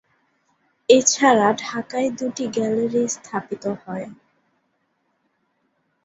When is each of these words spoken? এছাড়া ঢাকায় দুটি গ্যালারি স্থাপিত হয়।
এছাড়া 0.89 1.47
ঢাকায় 1.61 2.09
দুটি 2.11 2.45
গ্যালারি 2.55 3.03
স্থাপিত 3.07 3.63
হয়। 3.83 4.07